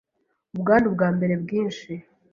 ubwandu 0.55 0.87
bwa 0.95 1.07
mbere 1.15 1.33
bwinshi 1.43 1.91